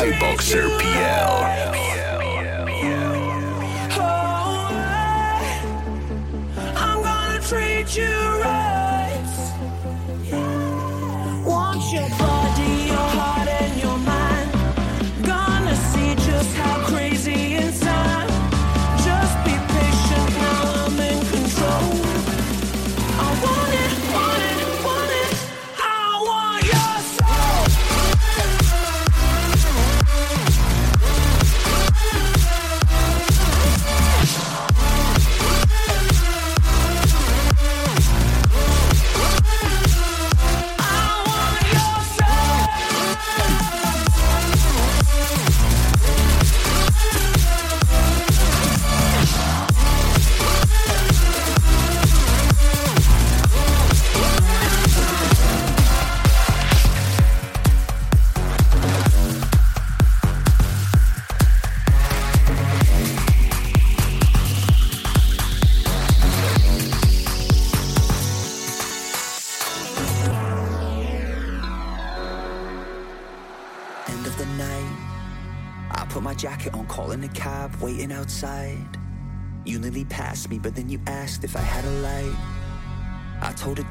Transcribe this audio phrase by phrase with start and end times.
[0.00, 0.89] slash iboxerpl.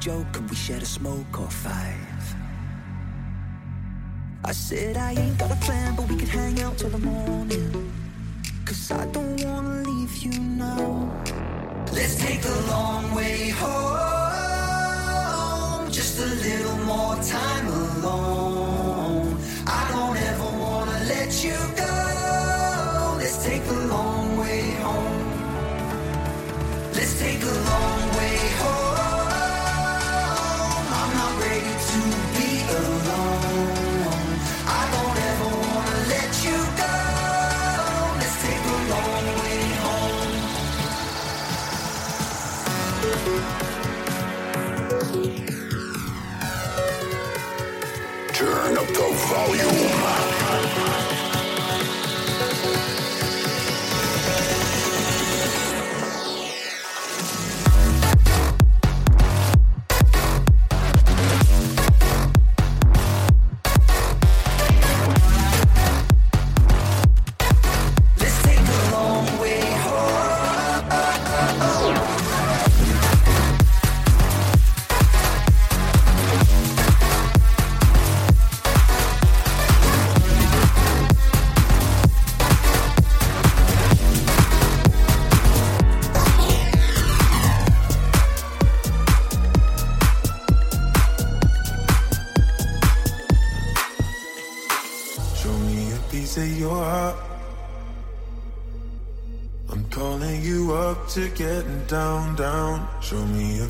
[0.00, 2.34] Joke and we shared a smoke or five.
[4.42, 7.39] I said I ain't got a plan, but we could hang out till the morning.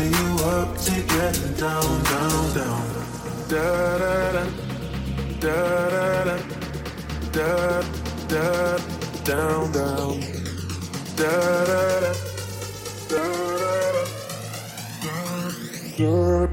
[0.00, 2.84] I'm you up to getting down, down, down.
[3.48, 4.44] Da da da,
[5.40, 5.56] da
[5.90, 6.38] da
[7.32, 7.82] da, da
[8.28, 8.78] da
[9.24, 10.20] down, down.
[11.16, 12.14] Da da da,
[13.10, 13.26] da da da,
[15.02, 16.49] da down,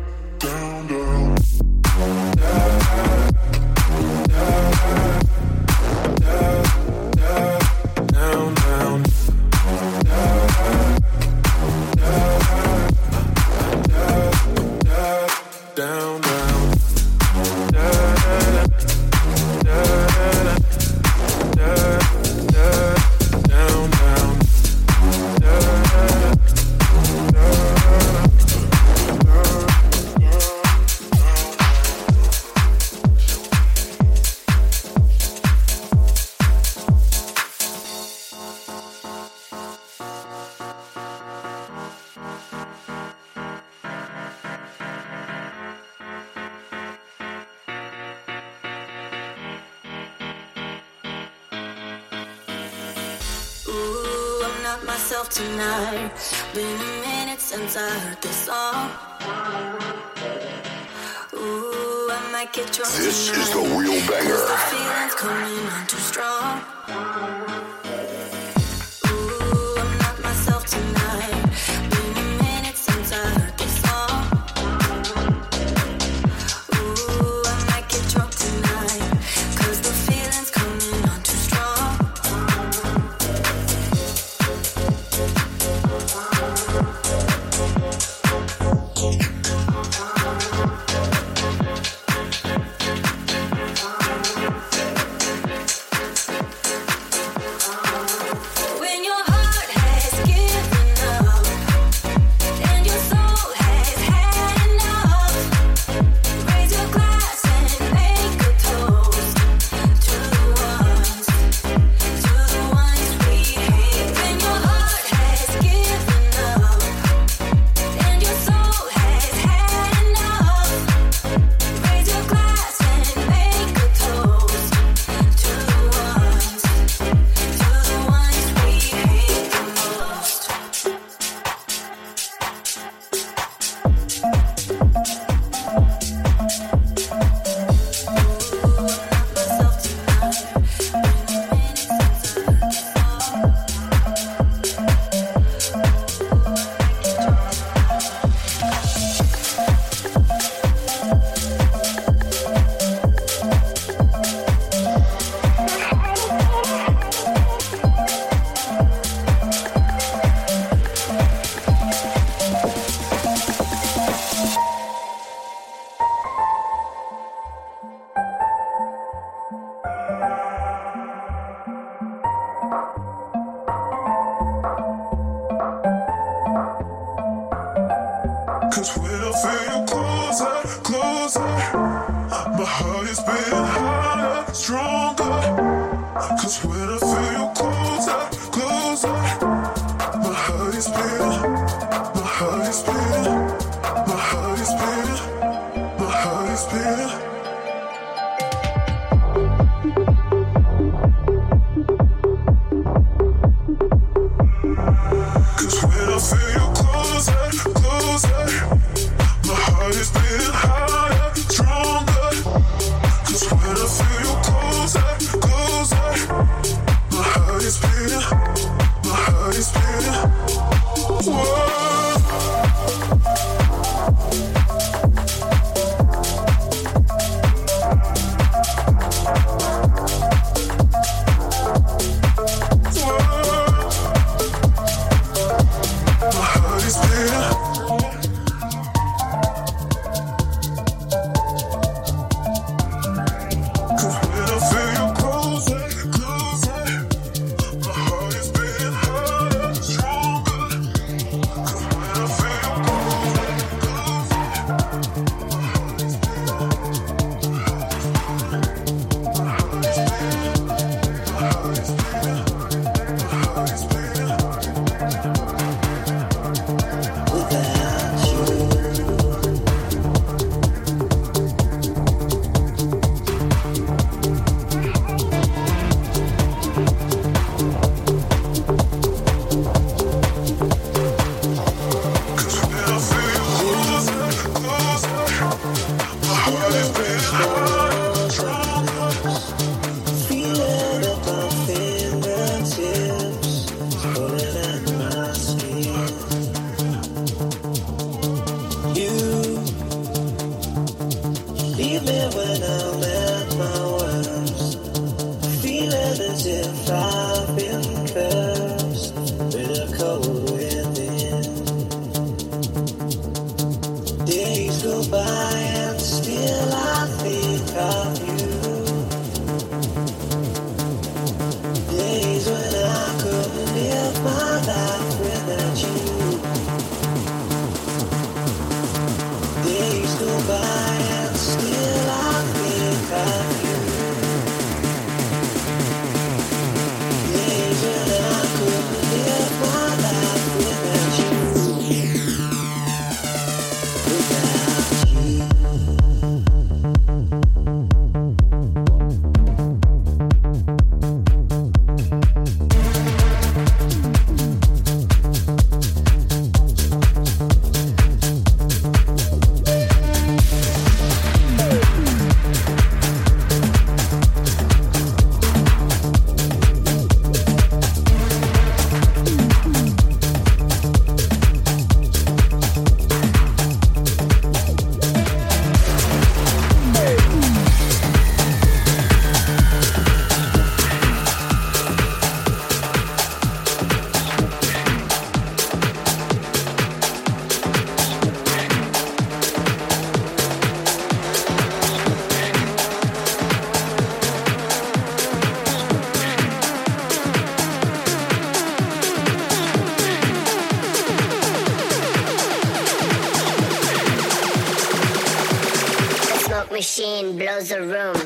[407.59, 408.16] Rosa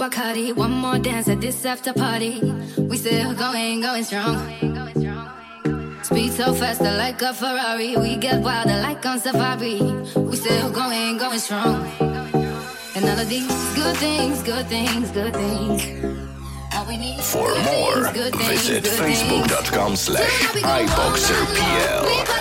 [0.00, 0.56] Bacardi.
[0.56, 2.40] One more dance at this after party.
[2.78, 4.38] We still going, going strong.
[6.02, 7.96] Speed so fast, like a Ferrari.
[7.98, 9.78] We get wilder like on safari.
[10.16, 11.86] We still going, going strong.
[12.96, 15.82] And all of these good things, good things, good things.
[17.32, 22.39] For more, visit facebook.com slash iboxerpl.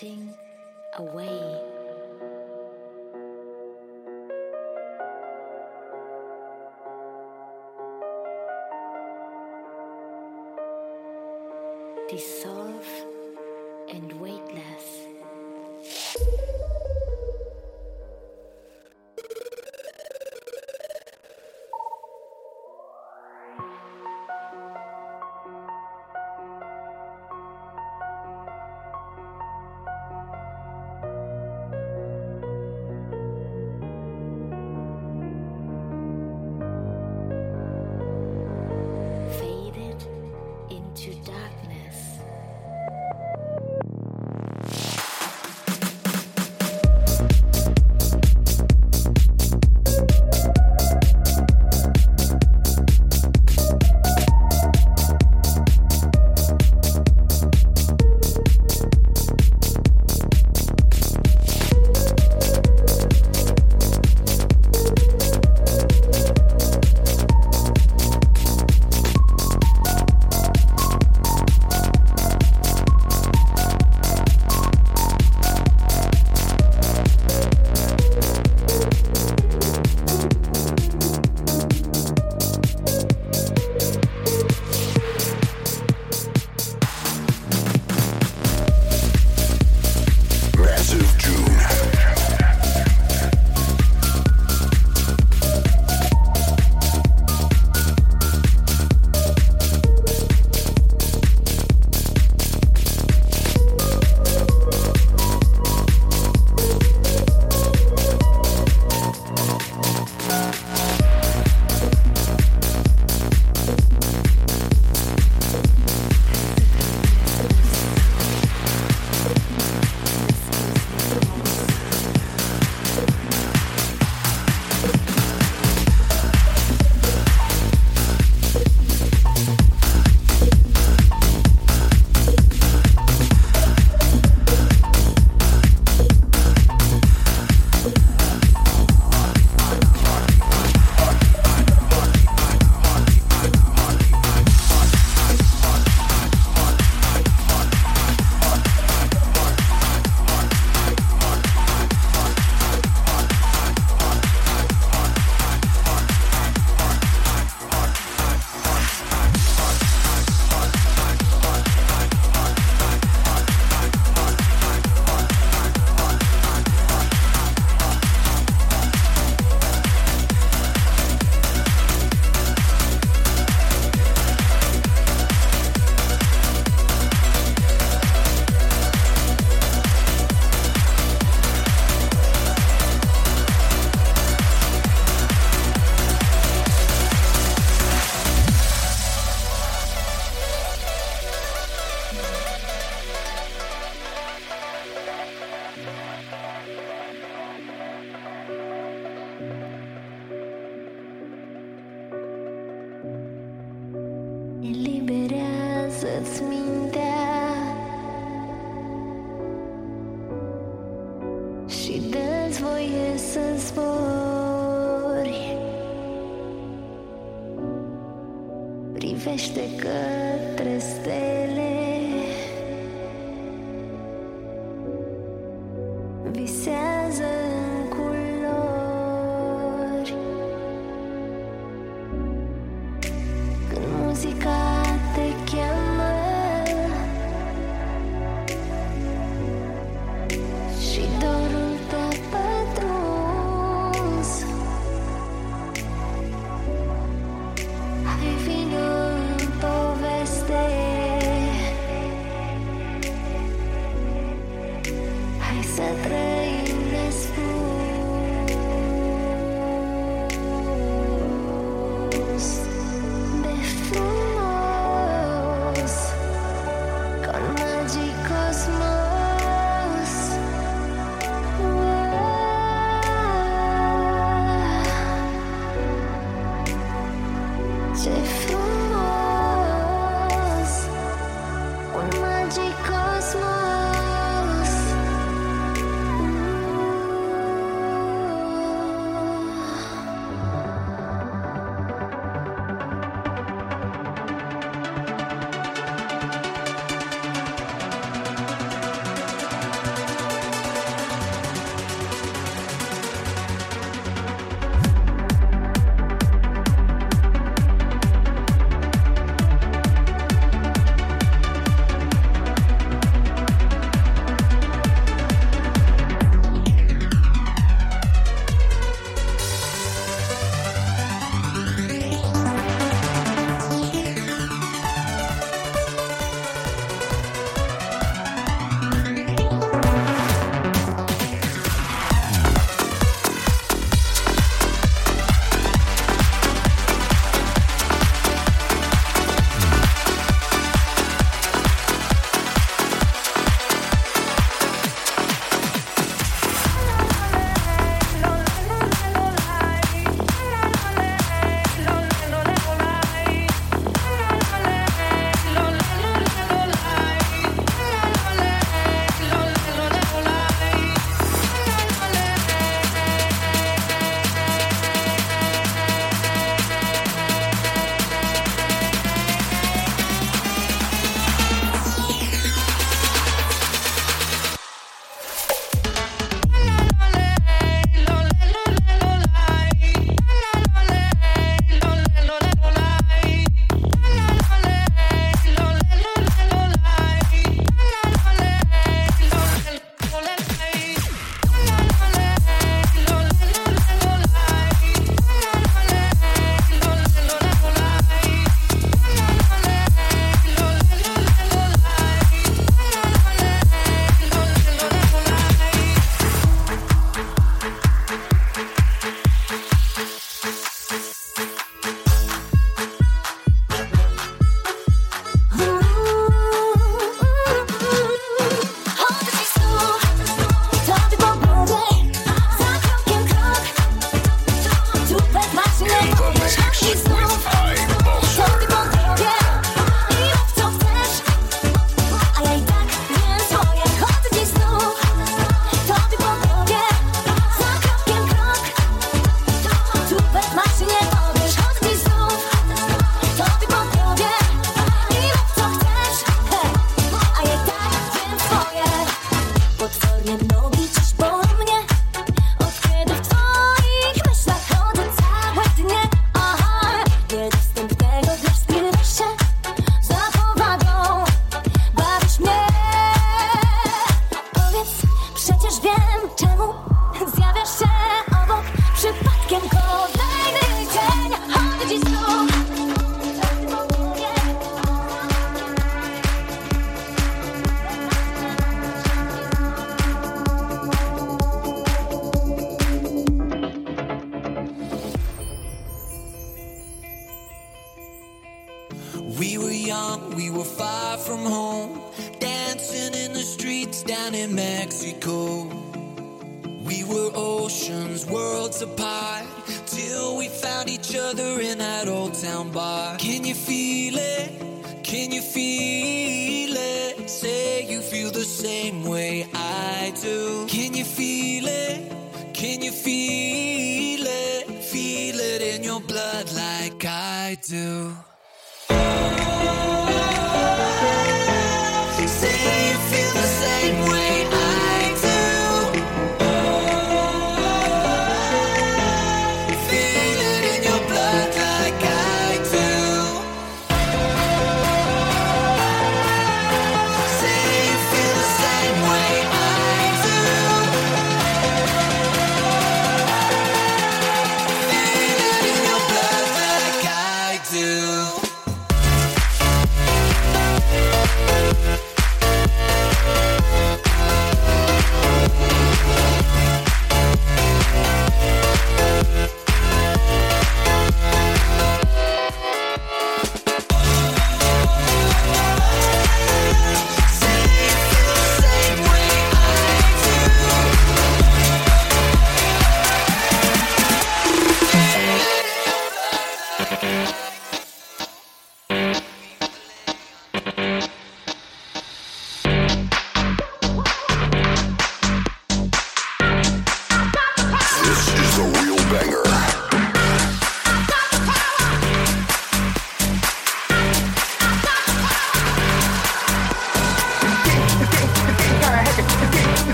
[0.00, 1.60] Away.
[12.08, 12.57] Dissolve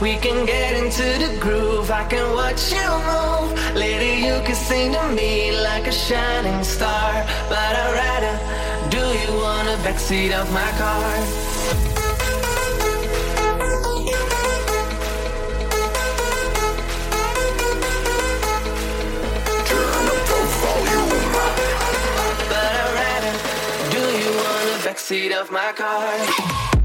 [0.00, 1.90] We can get into the groove.
[1.90, 3.74] I can watch you move.
[3.74, 7.24] Later, you can sing to me like a shining star.
[7.48, 11.56] But I'd rather do you on the backseat of my car.
[24.84, 26.75] backseat of my car.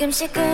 [0.00, 0.49] 조금씩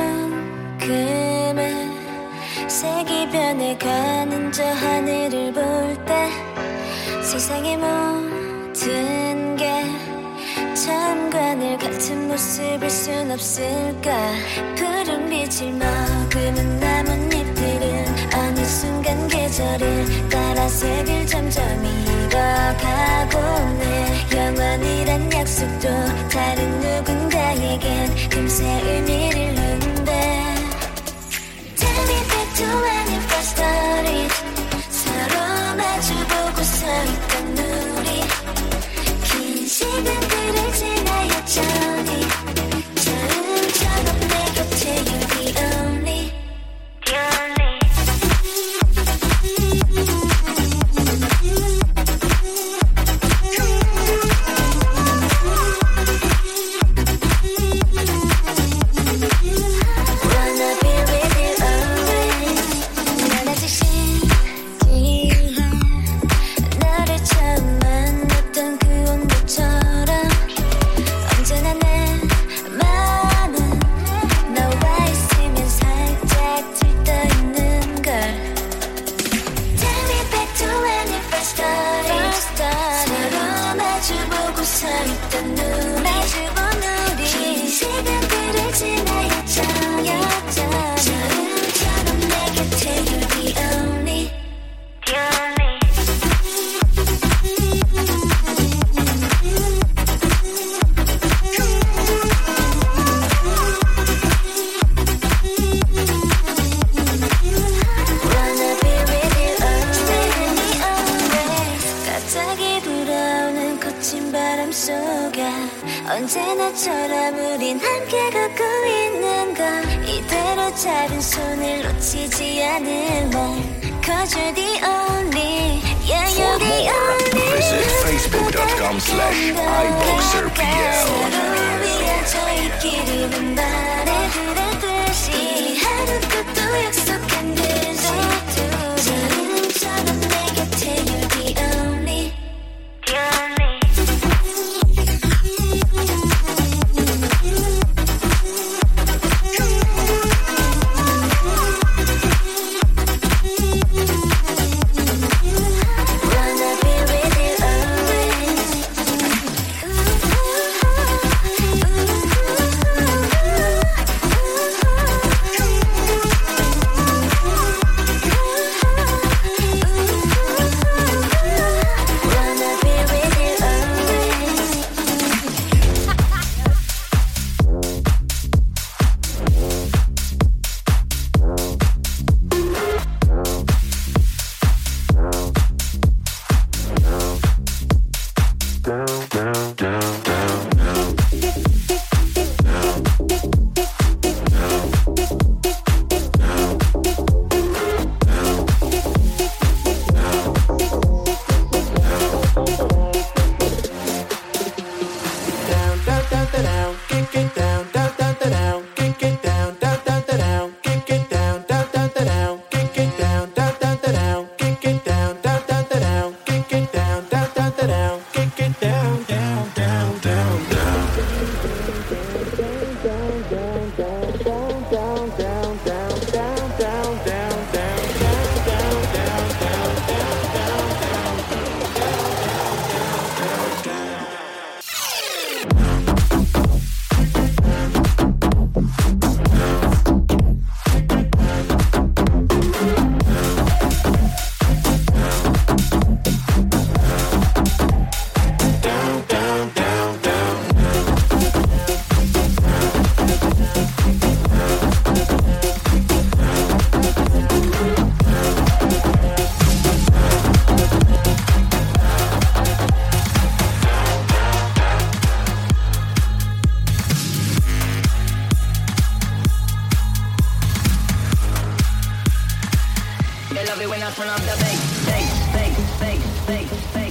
[273.77, 277.05] love it when I turn off the bass, bass, bass, bass, bass, bass.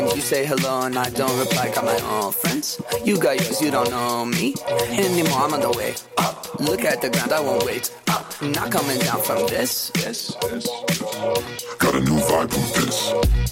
[0.00, 0.14] Mind.
[0.14, 1.72] You say hello and I don't reply.
[1.74, 2.80] Got my own friends.
[3.04, 4.54] You got yours, you don't know me
[4.90, 5.38] anymore.
[5.38, 6.60] I'm on the way up.
[6.60, 8.26] Look at the ground, I won't wait up.
[8.42, 9.90] Not coming down from this.
[9.90, 10.70] This, this.
[11.78, 13.43] Got a new vibe from this.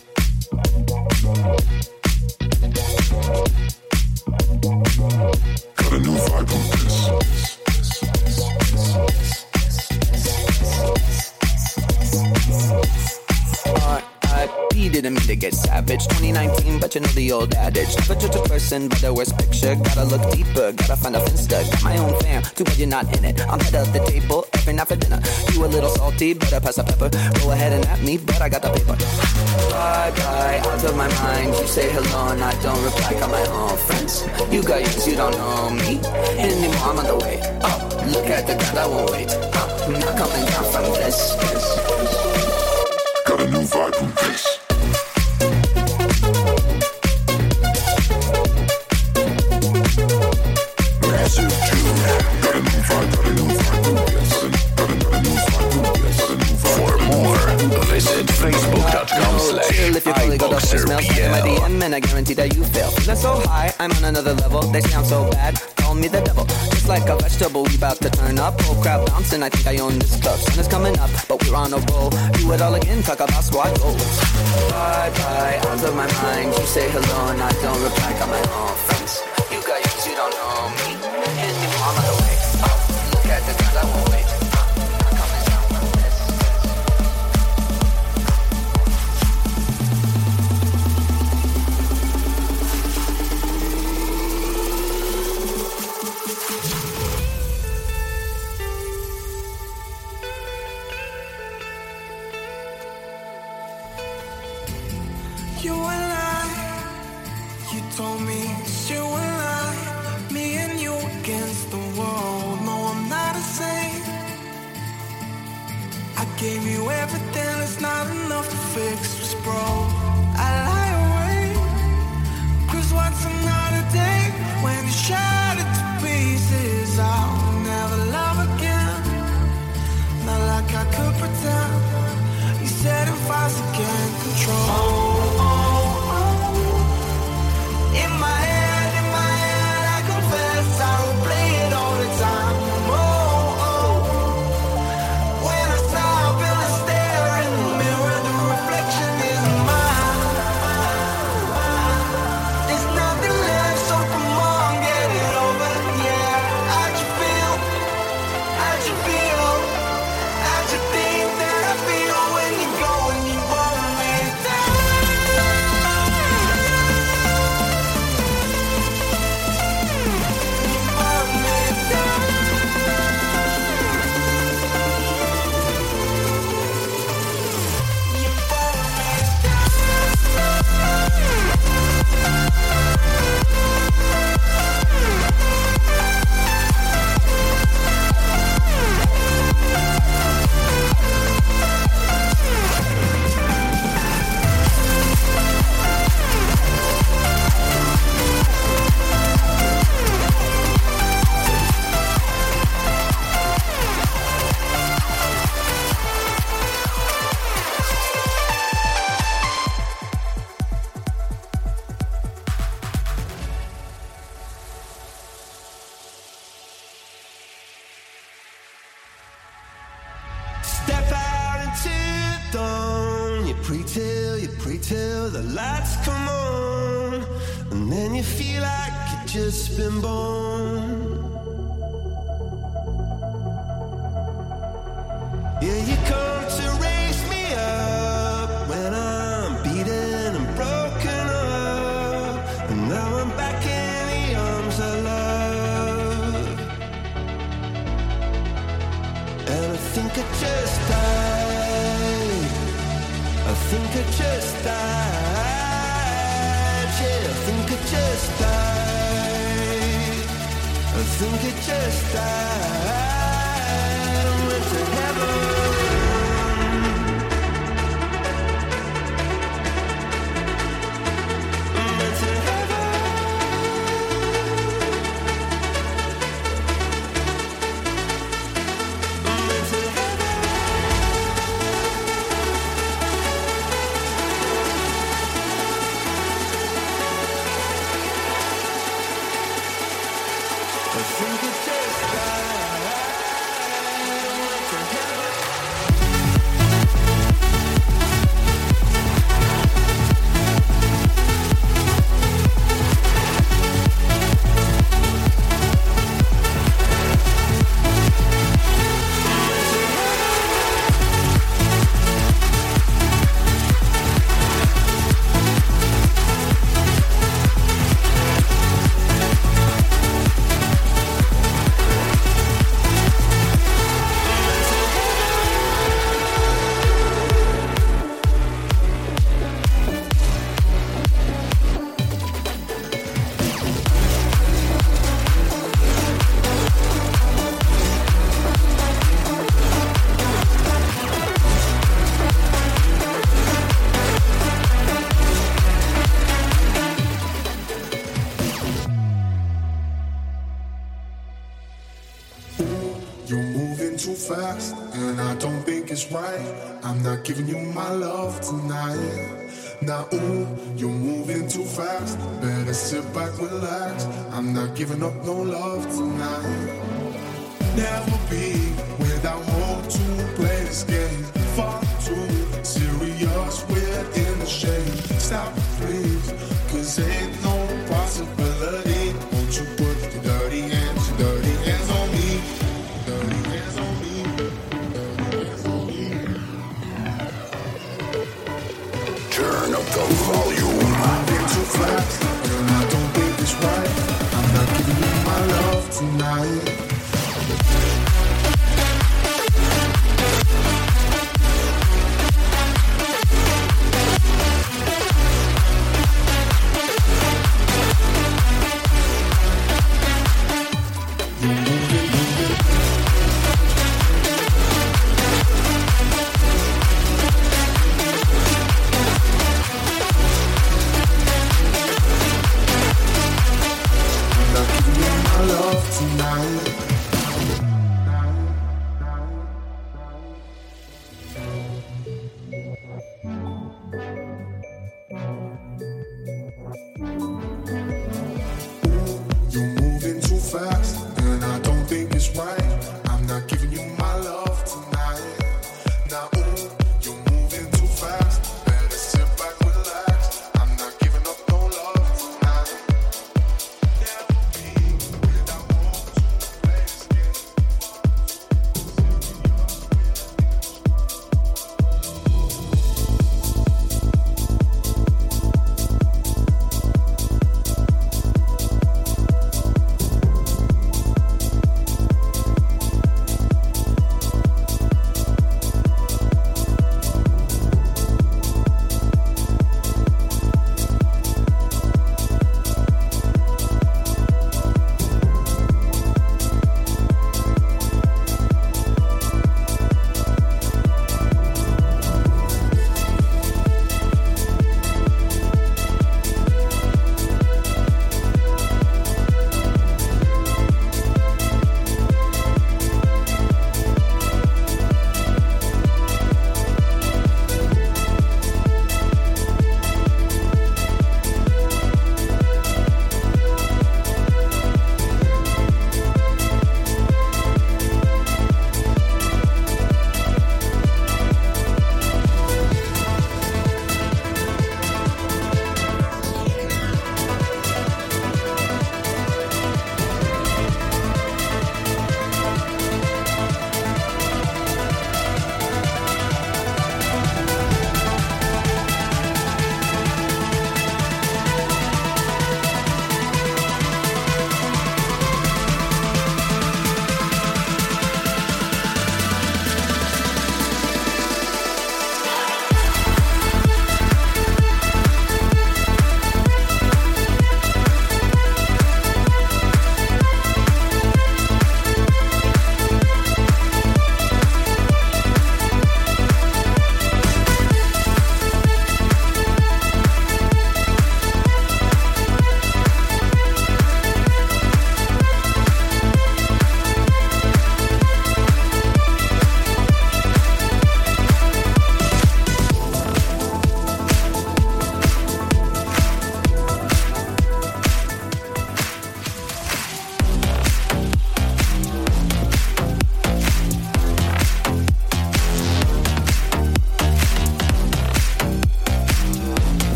[17.22, 17.94] The old adage.
[17.98, 19.74] Never judge a person by the worst picture.
[19.76, 21.62] Gotta look deeper, gotta find a finster.
[21.70, 23.40] Got my own fam, too bad you're not in it.
[23.48, 25.20] I'm head of the table every night for dinner.
[25.52, 27.10] You a little salty, better pass the pepper.
[27.38, 28.96] Go ahead and at me, but I got the paper.
[29.70, 31.54] Bye bye, out of my mind.
[31.54, 33.12] You say hello and I don't reply.
[33.20, 34.26] Got my own friends.
[34.50, 36.00] You got yours, you don't know me
[36.42, 36.82] anymore.
[36.90, 37.80] I'm on the way up.
[38.10, 39.70] Look at the ground, I won't wait up.
[39.86, 41.18] Not coming down from this.
[43.26, 44.11] Got a new vibe
[64.22, 64.62] another level.
[64.70, 66.44] They sound so bad, call me the devil.
[66.70, 68.60] Just like a vegetable, we about to turn up.
[68.62, 70.38] Whole crowd bouncing, I think I own this club.
[70.38, 72.10] Sun is coming up, but we're on a roll.
[72.10, 74.20] Do it all again, talk about squad goals.
[74.70, 76.54] Bye bye, out of my mind.
[76.56, 78.12] You say hello and I don't reply.
[78.12, 78.91] Got my own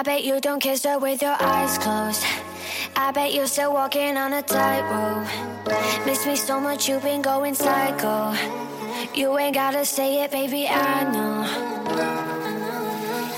[0.00, 2.24] I bet you don't kiss her with your eyes closed.
[2.96, 5.28] I bet you're still walking on a tightrope.
[6.06, 8.32] Miss me so much, you've been going psycho.
[9.14, 11.44] You ain't gotta say it, baby, I know.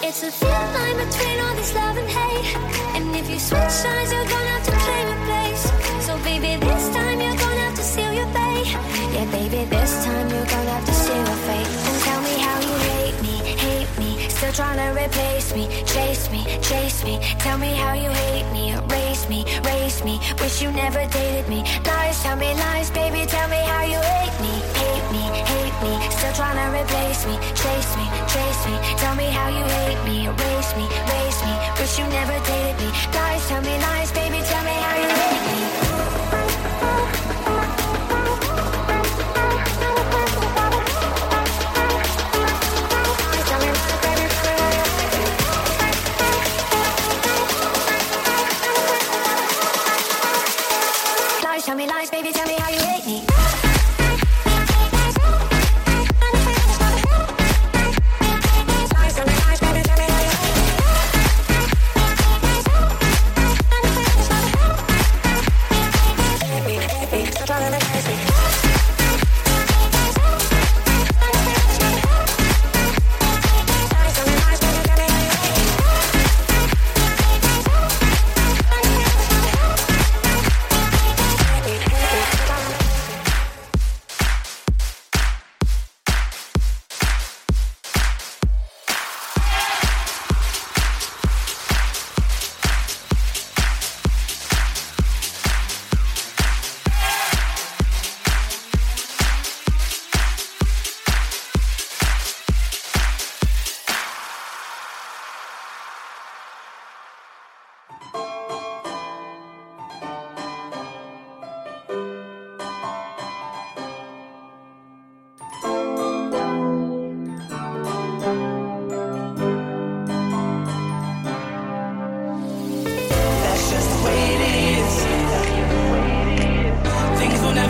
[0.06, 2.56] It's a thin line between all this love and hate.
[2.94, 5.64] And if you switch sides, you're gonna have to claim your place.
[6.06, 8.70] So, baby, this time you're gonna have to seal your fate.
[9.14, 11.91] Yeah, baby, this time you're gonna have to seal your fate.
[14.43, 17.20] Still trying to replace me, chase me, chase me.
[17.39, 20.19] Tell me how you hate me, erase me, race me.
[20.40, 21.62] Wish you never dated me.
[21.86, 23.24] Lies, tell me lies, baby.
[23.24, 25.93] Tell me how you hate me, hate me, hate me.
[26.10, 28.74] Still trying to replace me, chase me, chase me.
[28.98, 31.55] Tell me how you hate me, erase me, race me.
[31.78, 32.90] Wish you never dated me.
[33.14, 34.43] Lies, tell me lies, baby.
[34.43, 34.72] Tell me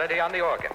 [0.00, 0.69] On the organ.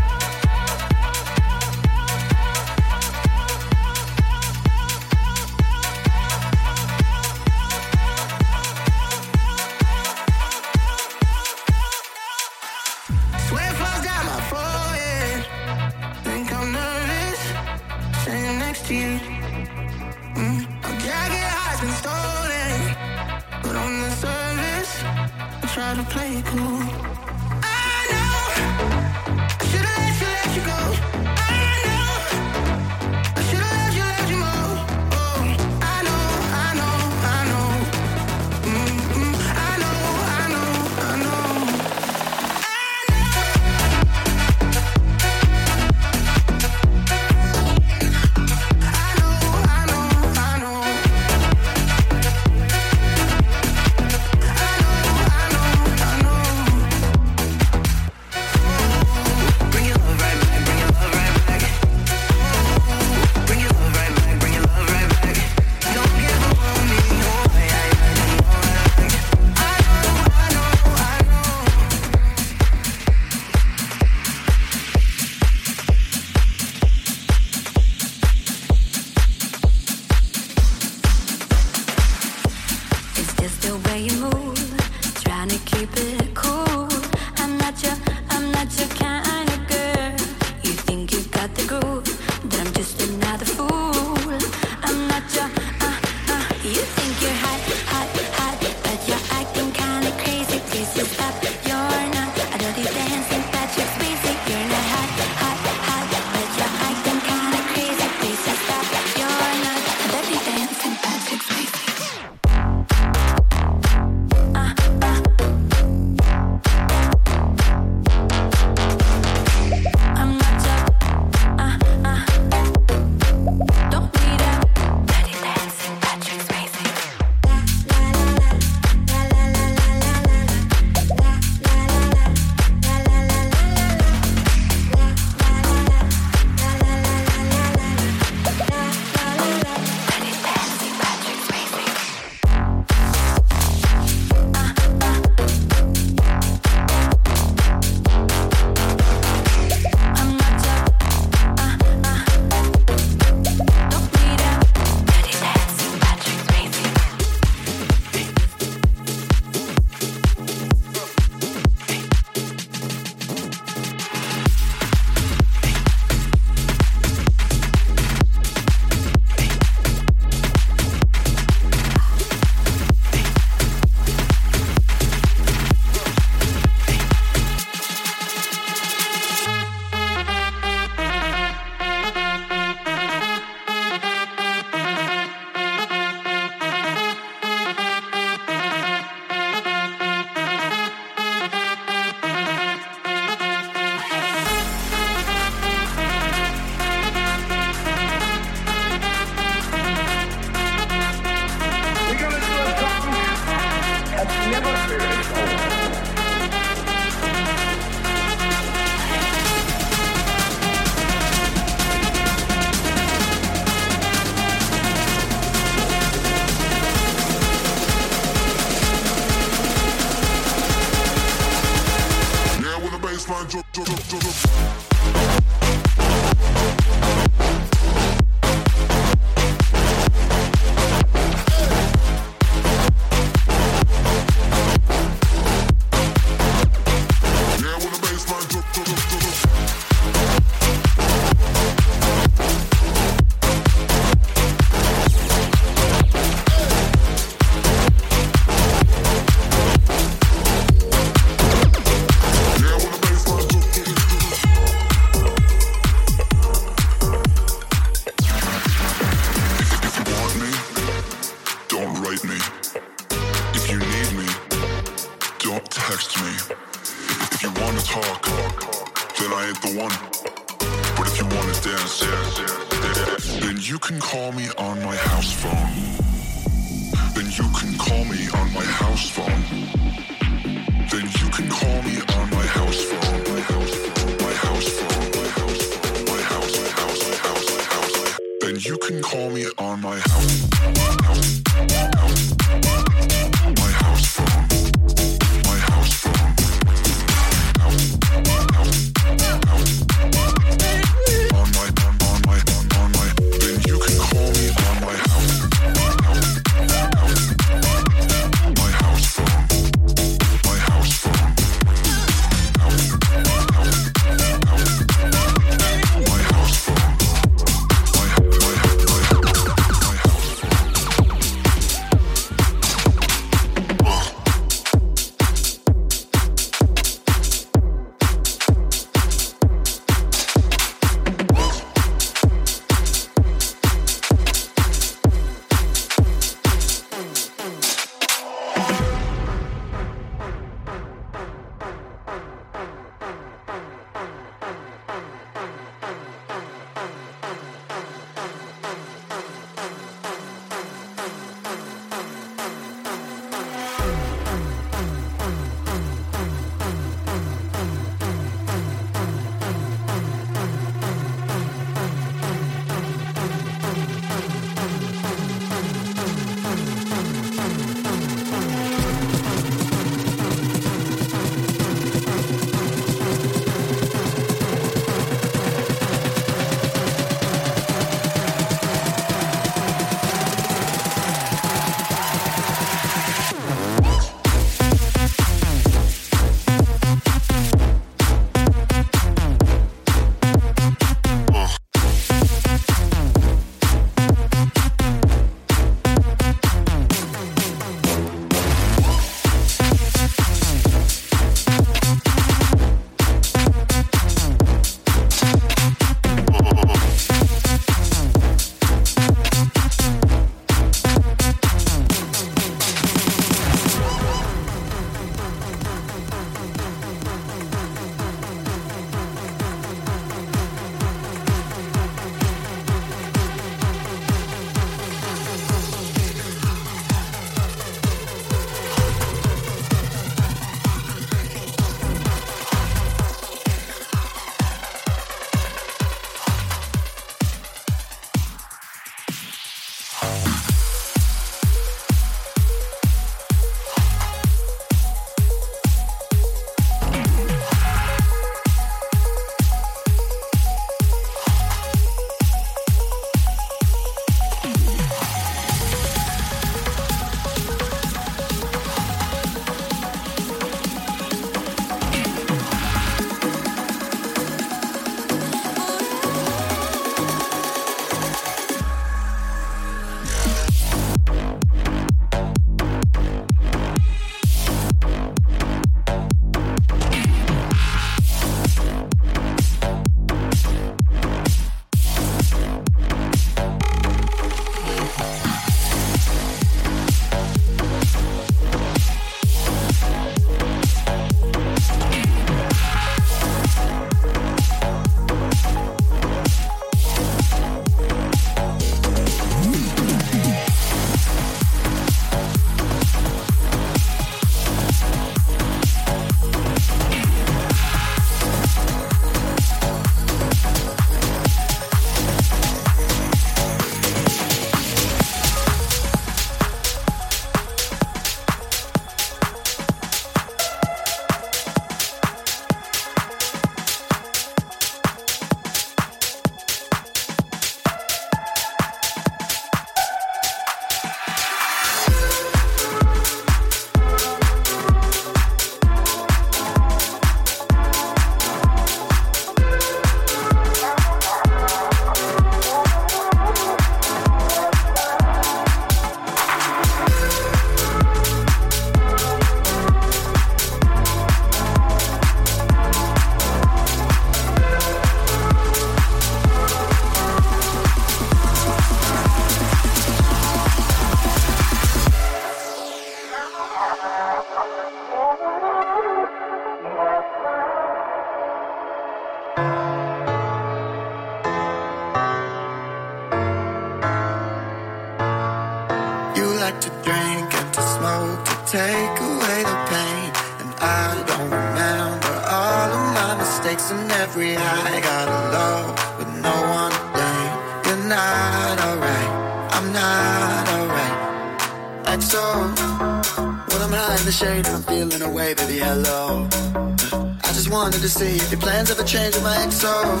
[599.60, 600.00] toe.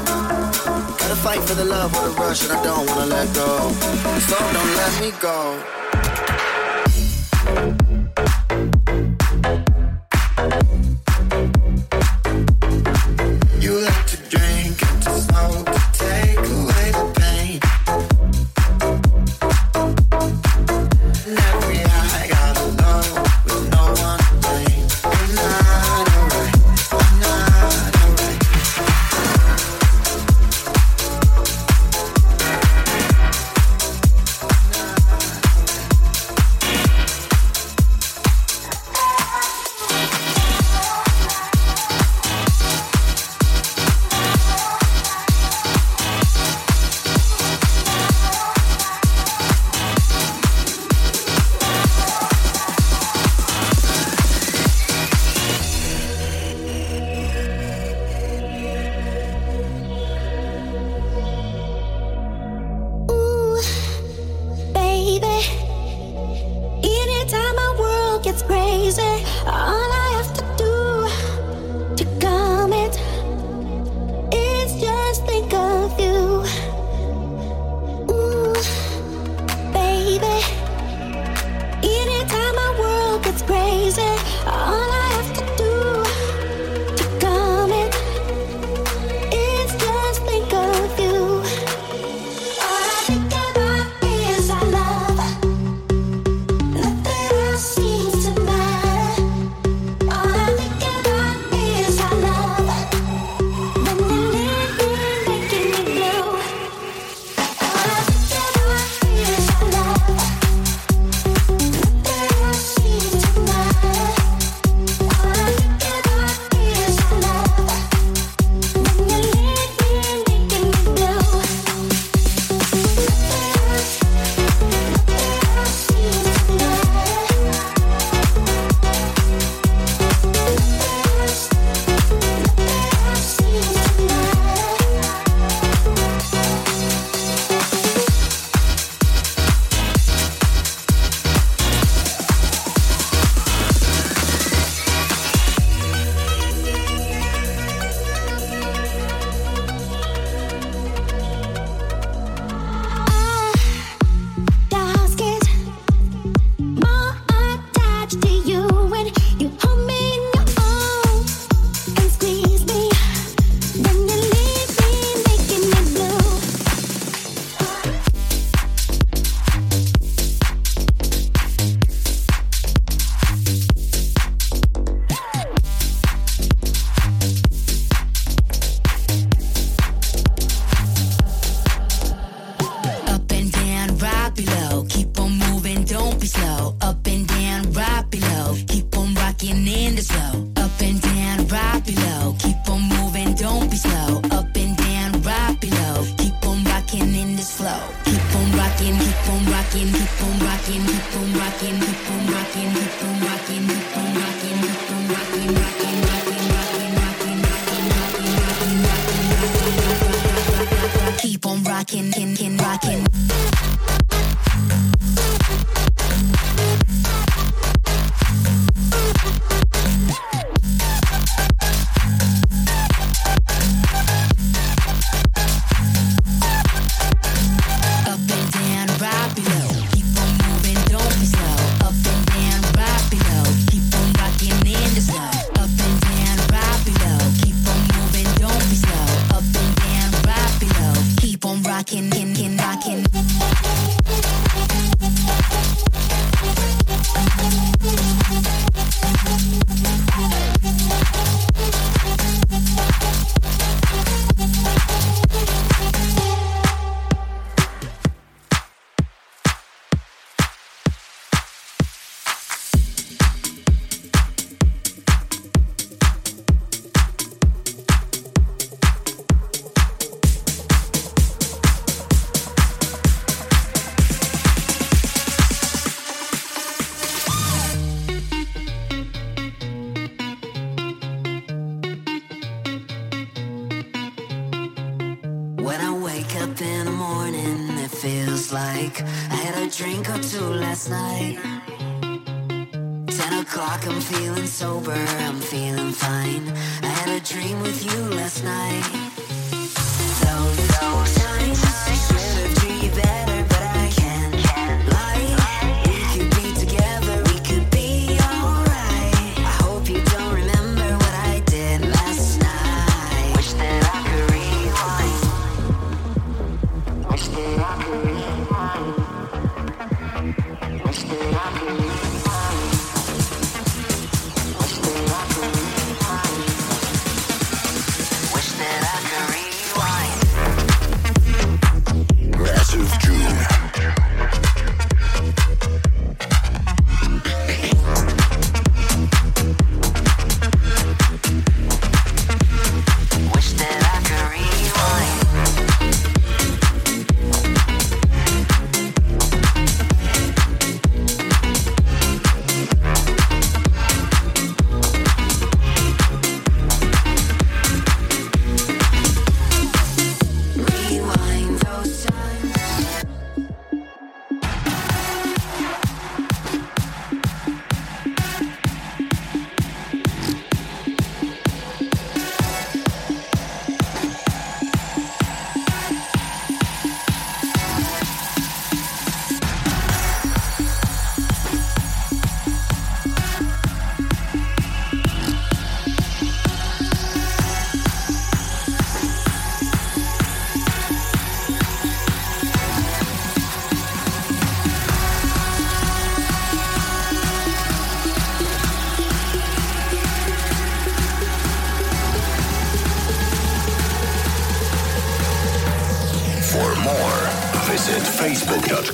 [0.96, 3.70] Gotta fight for the love of the rush, and I don't wanna let go.
[4.28, 5.79] So don't let me go.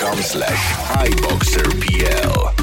[0.07, 0.47] facebook.com
[1.07, 2.56] iBoxerPL.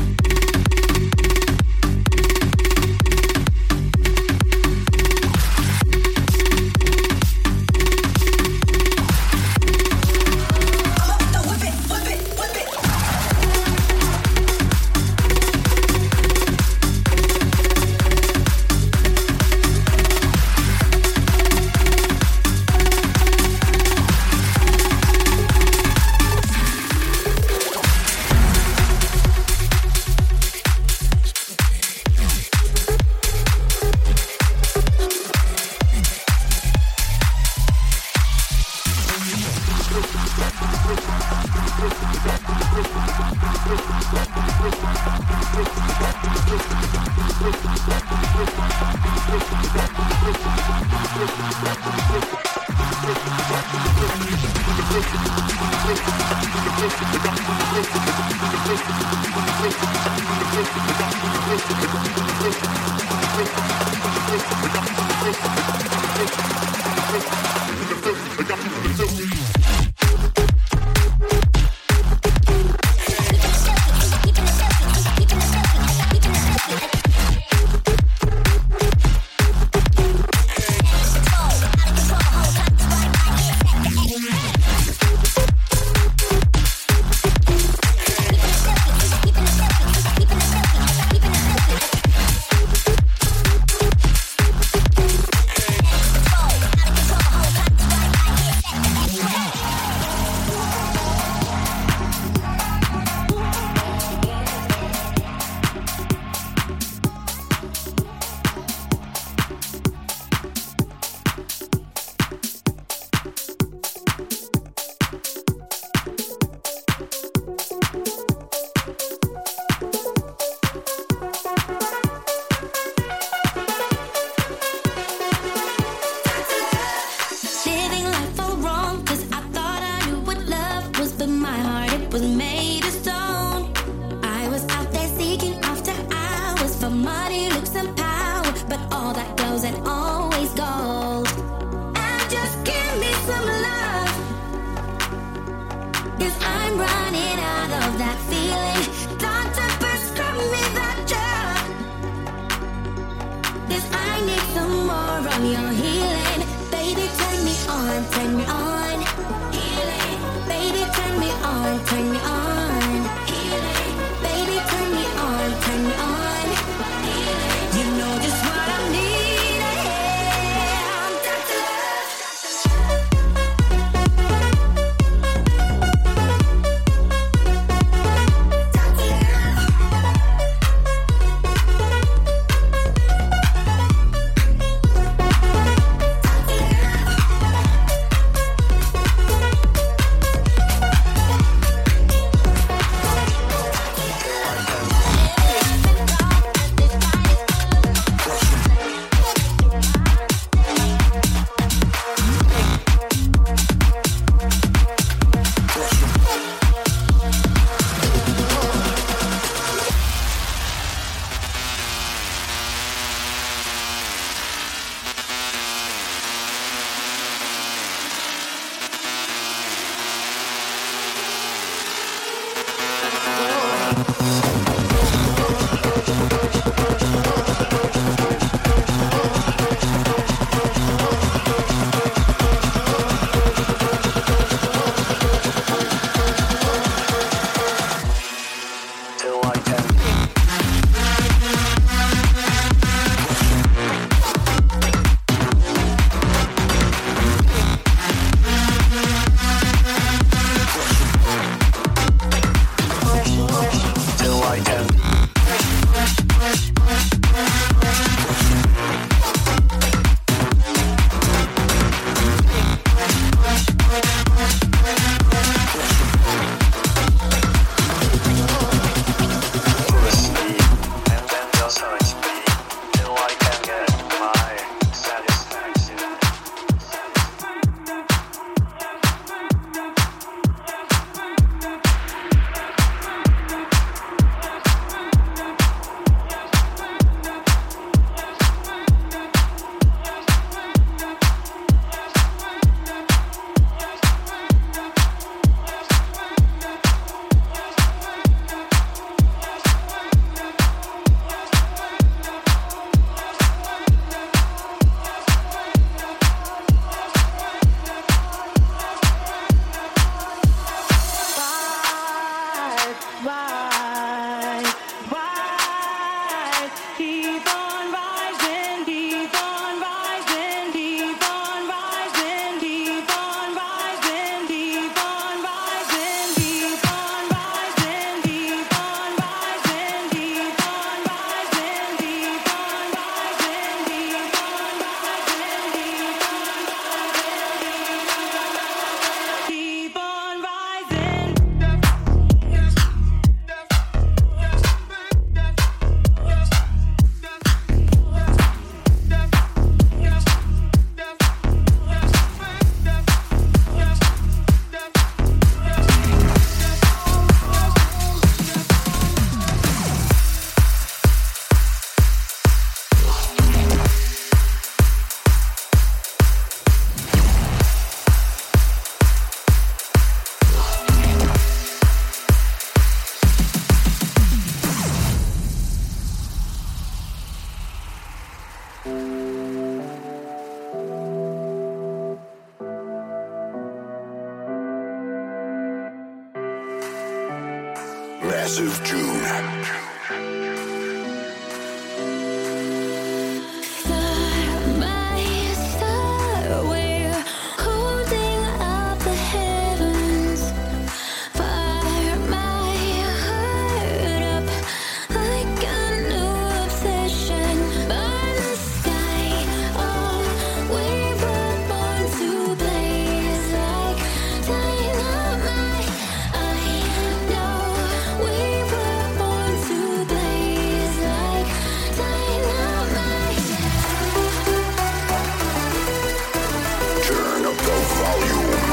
[428.03, 428.72] Volume.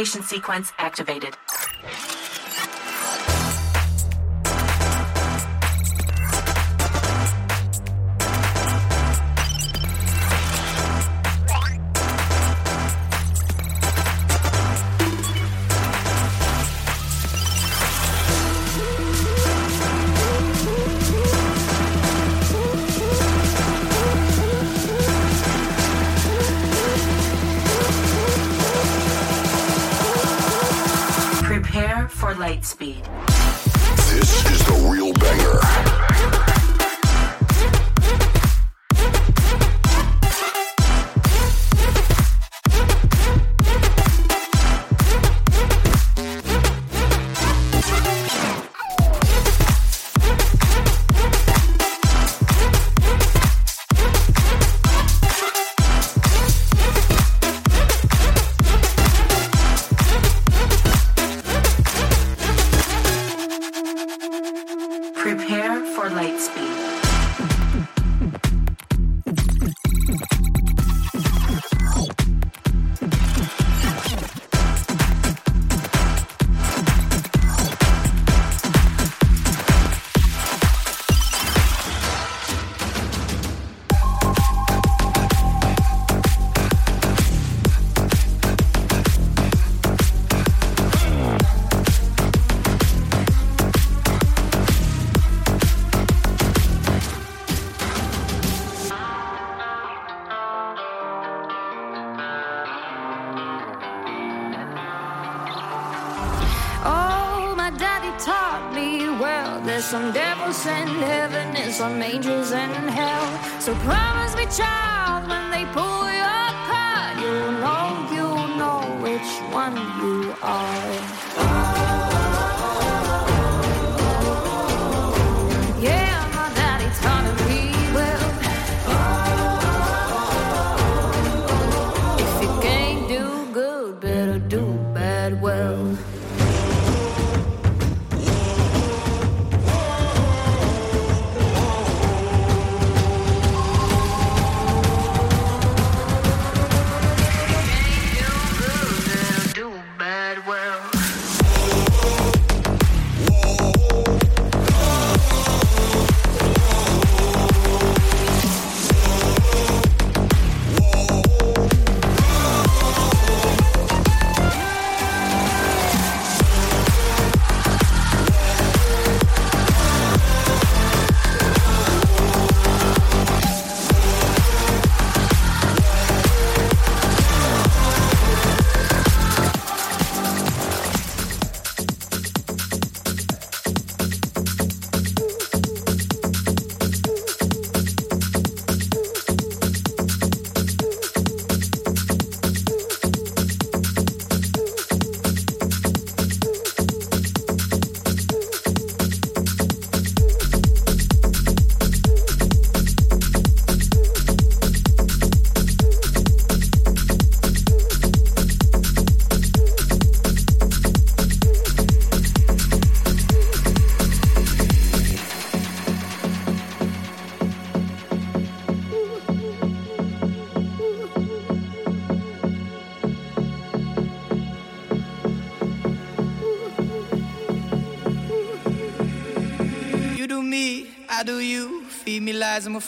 [0.00, 1.36] Evacuation sequence activated.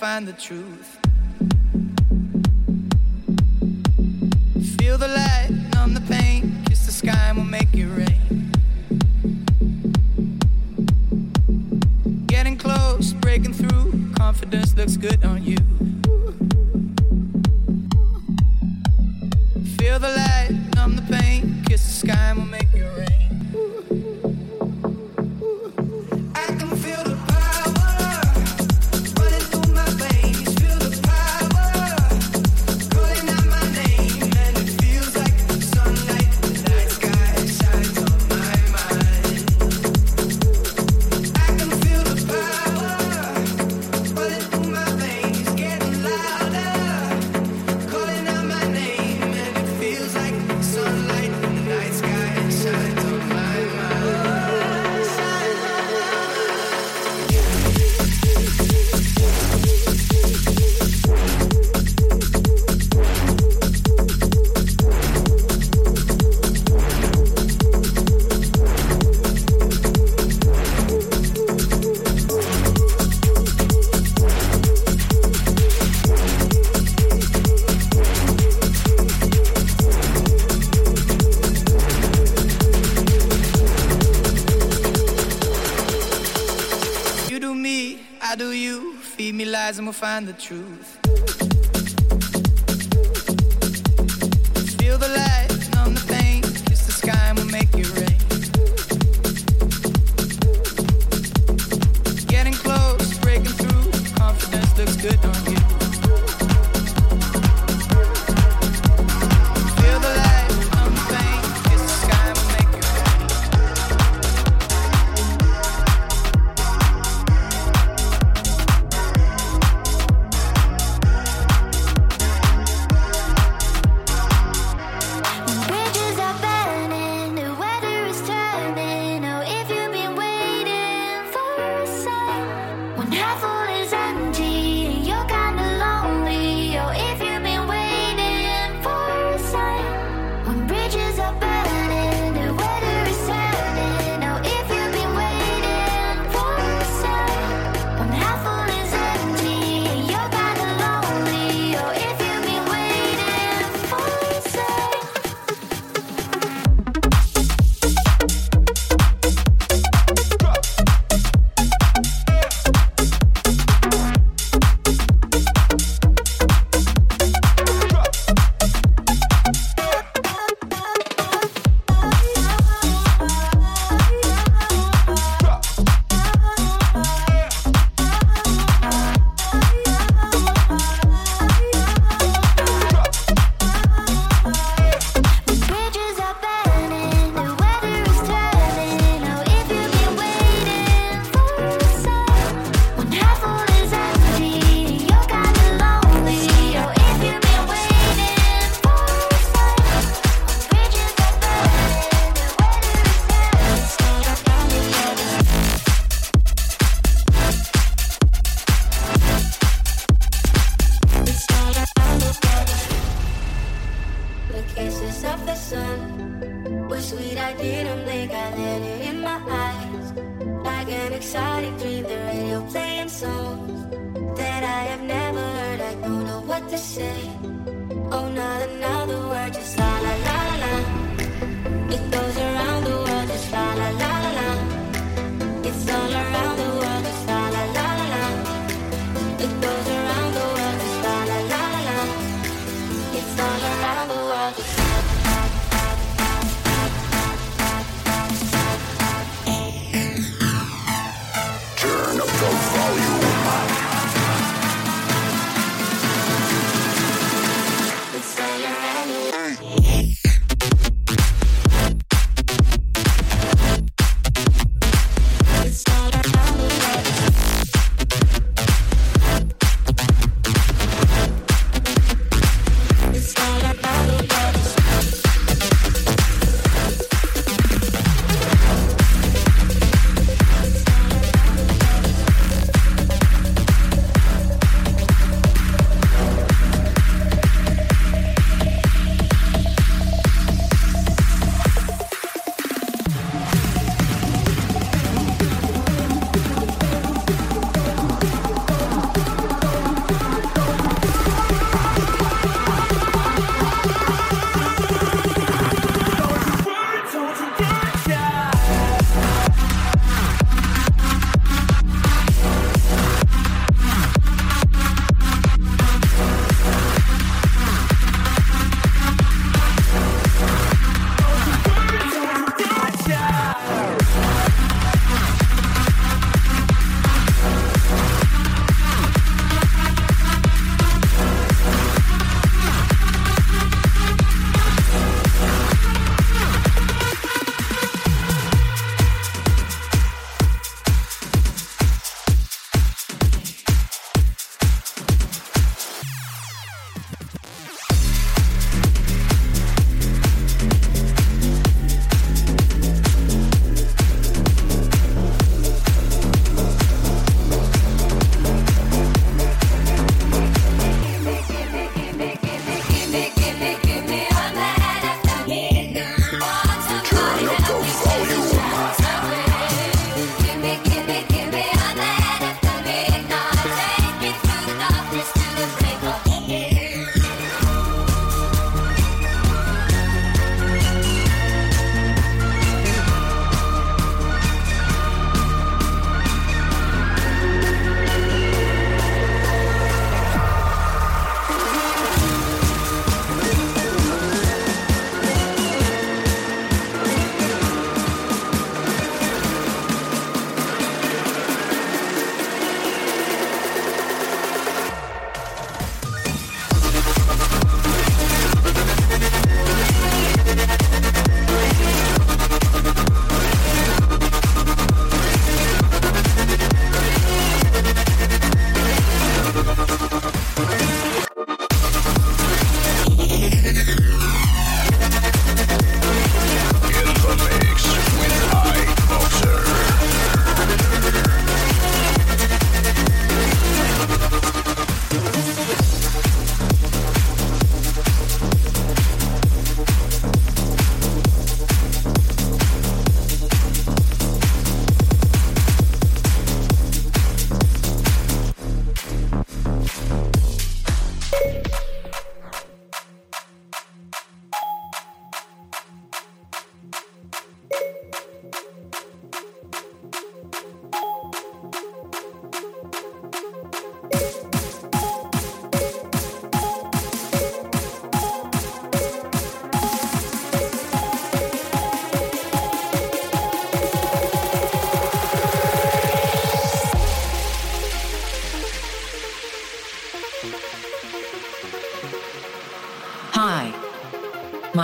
[0.02, 0.71] Find the truth.
[90.02, 90.91] Find the truth.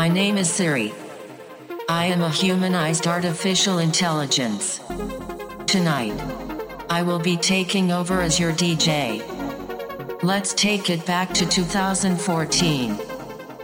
[0.08, 0.94] My name is Siri.
[1.86, 4.80] I am a humanized artificial intelligence.
[5.66, 6.18] Tonight,
[6.88, 9.22] I will be taking over as your DJ.
[10.22, 12.94] Let's take it back to 2014,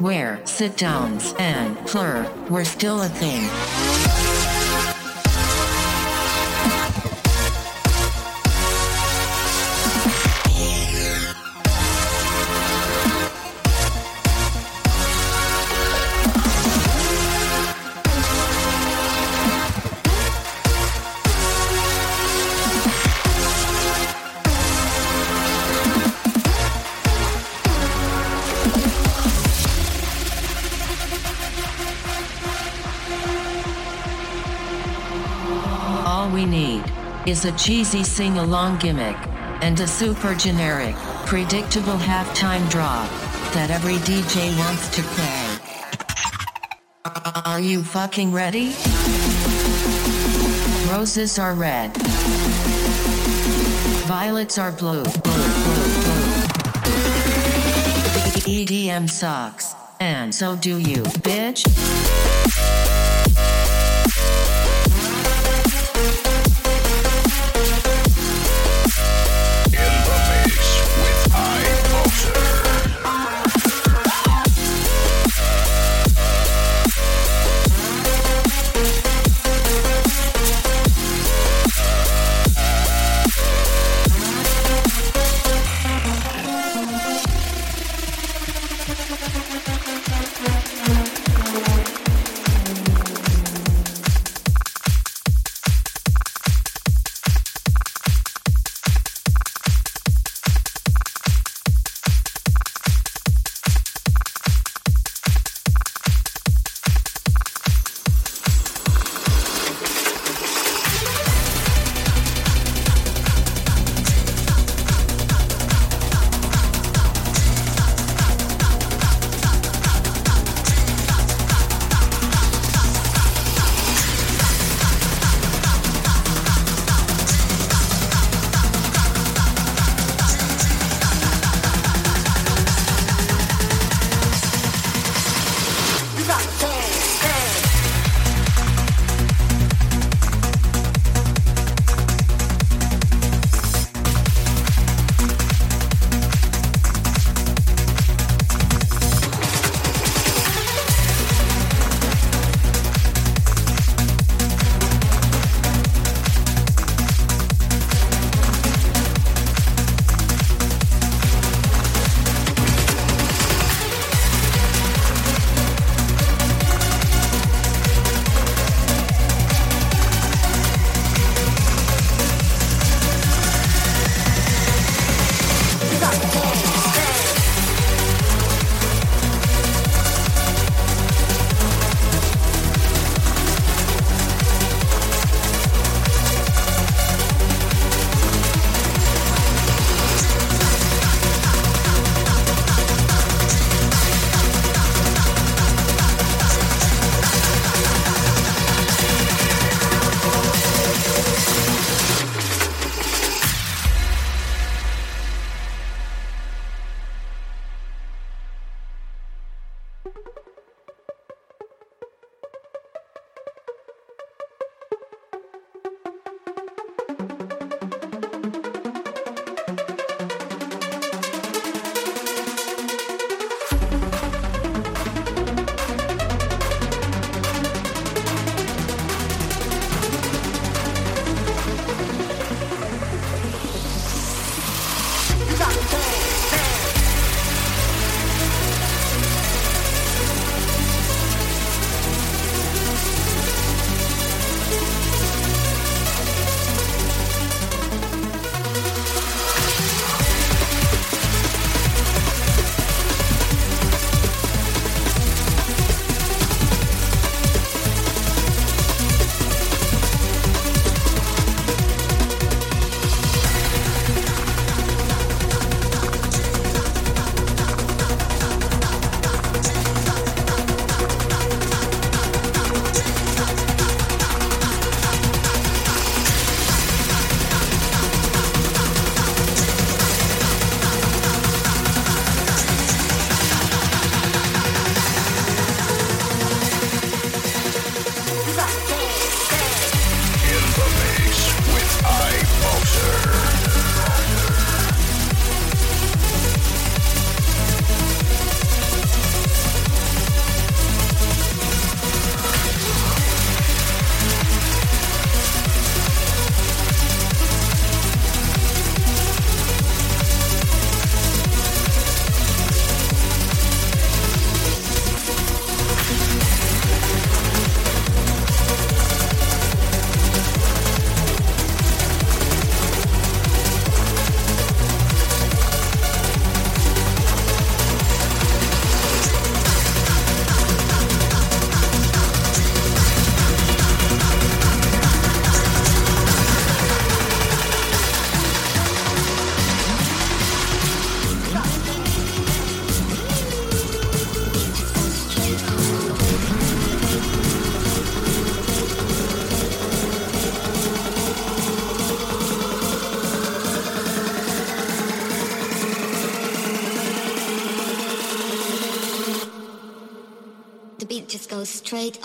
[0.00, 4.03] where sit downs and plur were still a thing.
[37.34, 39.16] Is a cheesy sing along gimmick
[39.60, 40.94] and a super generic,
[41.26, 43.08] predictable halftime drop
[43.52, 45.58] that every DJ wants to play.
[47.44, 48.66] Are you fucking ready?
[50.88, 51.90] Roses are red.
[54.06, 55.02] Violets are blue.
[55.02, 55.12] blue,
[55.64, 56.24] blue, blue.
[58.46, 59.74] EDM sucks.
[59.98, 61.64] And so do you, bitch.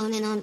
[0.02, 0.42] おねの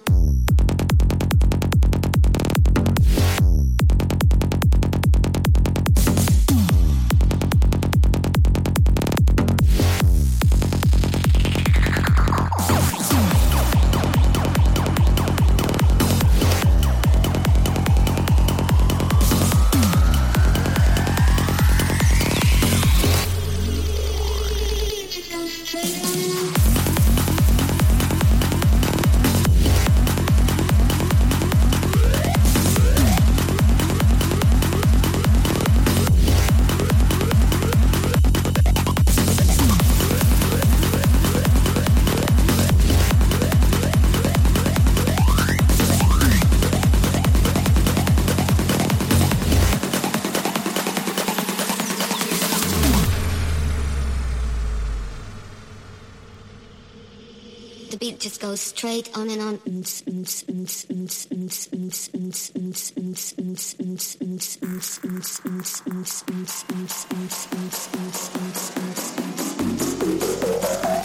[58.57, 59.59] goes straight on and on.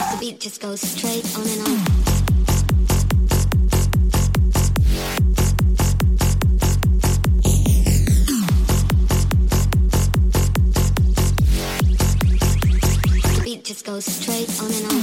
[0.08, 2.02] The beat just goes straight on and on.
[13.84, 15.01] goes straight on and on.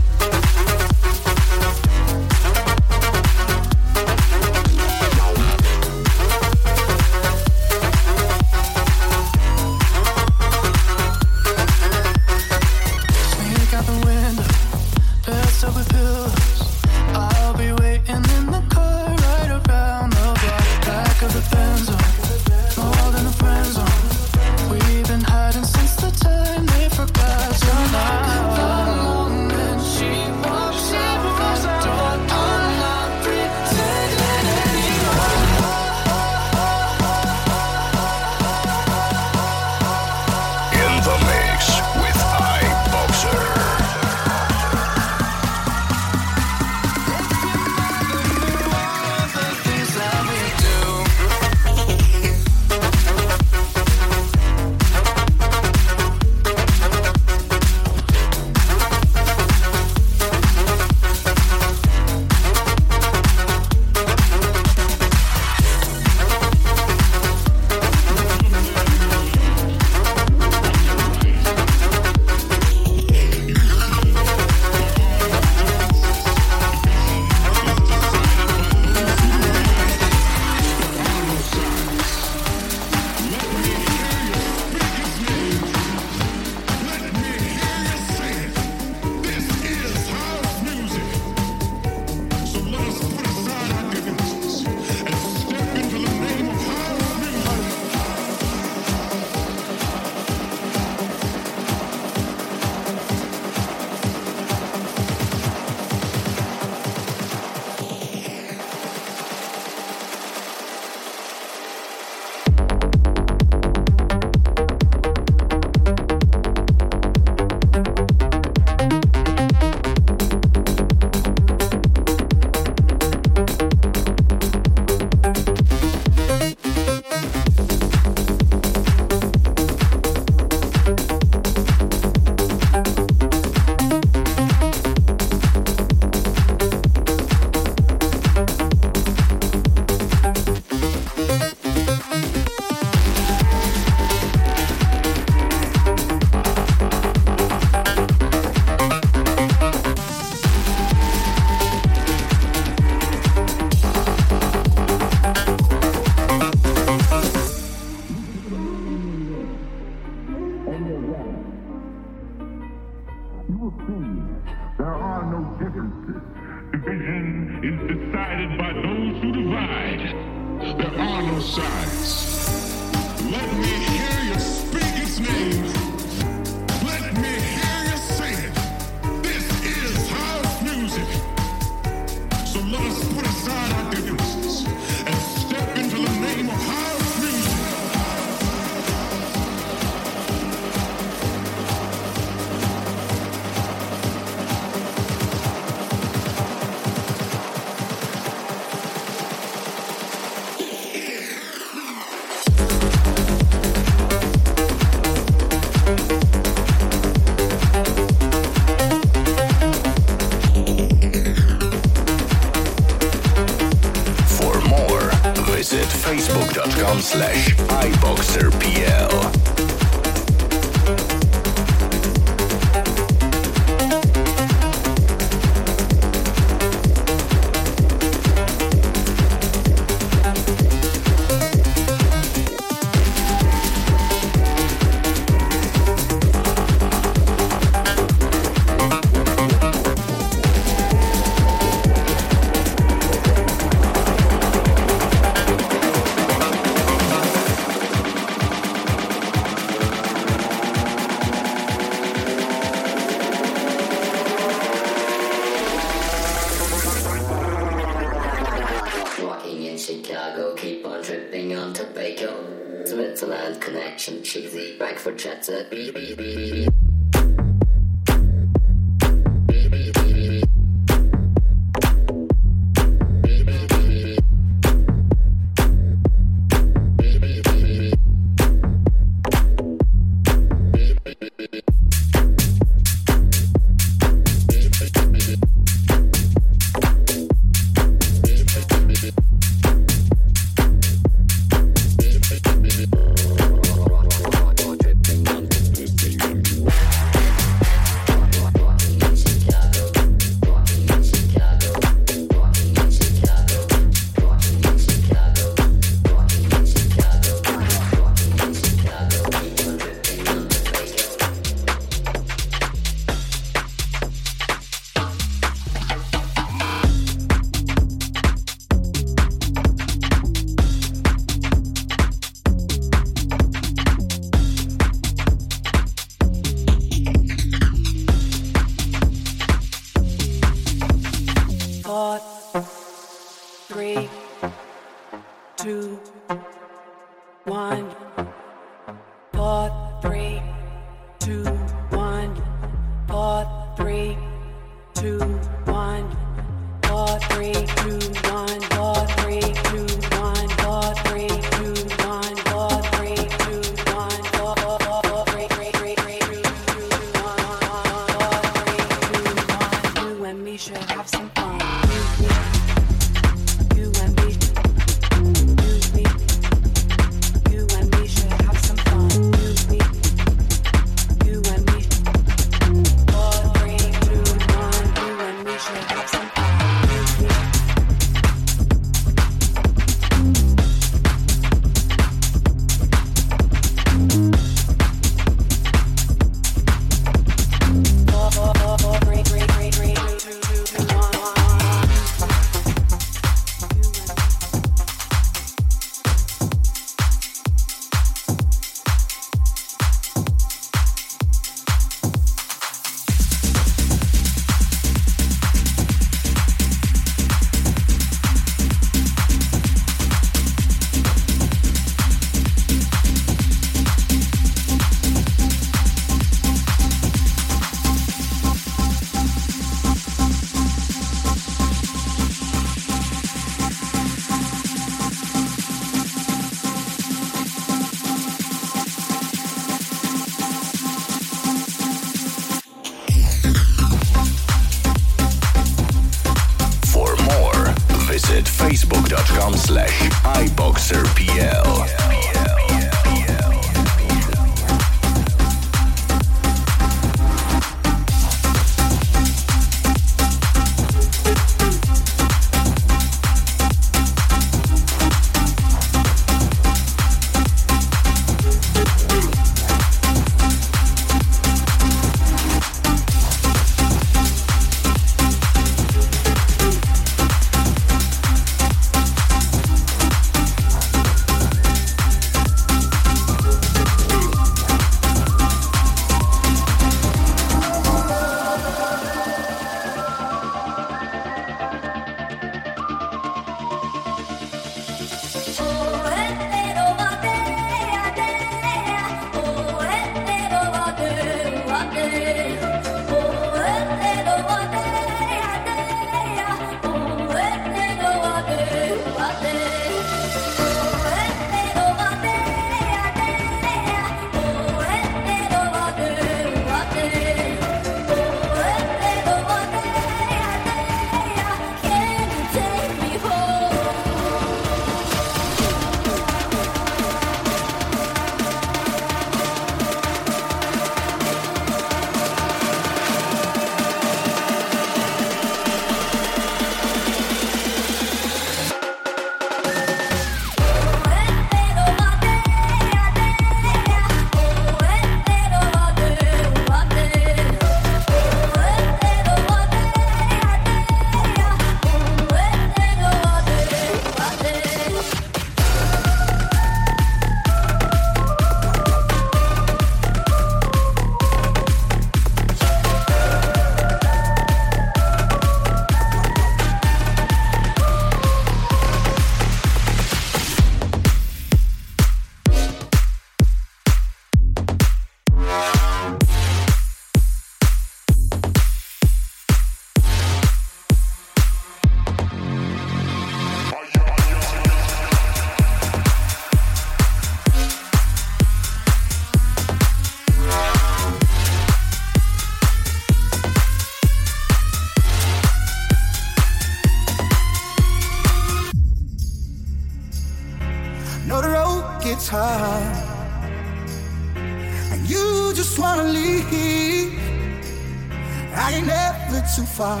[598.66, 600.00] I ain't never too far.